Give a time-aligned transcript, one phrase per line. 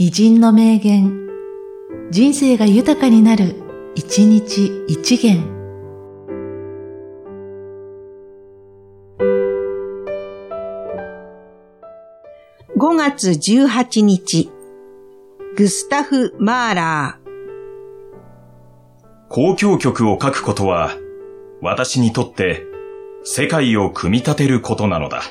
[0.00, 1.28] 偉人の名言、
[2.12, 3.56] 人生が豊かになる、
[3.96, 5.42] 一日一元。
[12.76, 14.52] 5月18日、
[15.56, 17.28] グスタフ・マーラー。
[19.28, 20.92] 交響曲を書くことは、
[21.60, 22.62] 私にとって
[23.24, 25.22] 世界を組み立てることなのだ。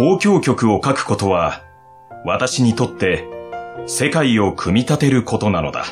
[0.00, 1.62] 交響曲を書くことは、
[2.24, 3.28] 私にとって
[3.86, 5.84] 世界を組み立てることなのだ。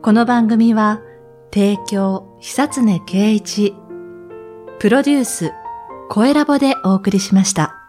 [0.00, 1.02] この番組は、
[1.52, 3.74] 提供、久常圭一、
[4.80, 5.52] プロデュース、
[6.08, 7.79] 声ラボでお送りしました。